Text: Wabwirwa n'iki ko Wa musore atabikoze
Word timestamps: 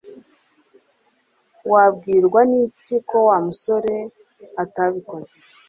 Wabwirwa 1.71 2.41
n'iki 2.49 2.95
ko 3.09 3.17
Wa 3.27 3.37
musore 3.45 3.95
atabikoze 4.63 5.33